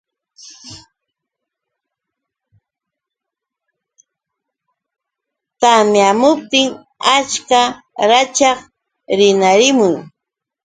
[5.59, 6.69] Tamyamuptin
[7.15, 7.67] achkan
[8.09, 8.57] rachaq
[9.17, 9.95] rinarimun.